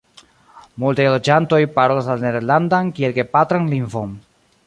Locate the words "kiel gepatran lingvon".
3.01-4.17